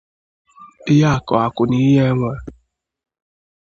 ihe 0.91 1.05
akụakụ 1.15 1.63
na 1.69 1.75
ihe 1.85 2.03
enwe 2.11 2.33